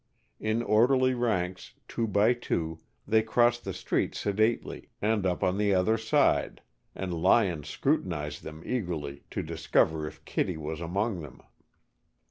In 0.39 0.63
orderly 0.63 1.13
ranks, 1.13 1.75
two 1.87 2.07
by 2.07 2.33
two, 2.33 2.79
they 3.07 3.21
crossed 3.21 3.63
the 3.63 3.71
street 3.71 4.15
sedately, 4.15 4.89
and 4.99 5.27
up 5.27 5.43
on 5.43 5.59
the 5.59 5.75
opposite 5.75 6.07
side, 6.07 6.61
and 6.95 7.13
Lyon 7.13 7.63
scrutinized 7.63 8.41
them 8.41 8.63
eagerly 8.65 9.25
to 9.29 9.43
discover 9.43 10.07
if 10.07 10.25
Kittie 10.25 10.57
was 10.57 10.81
among 10.81 11.21
them. 11.21 11.43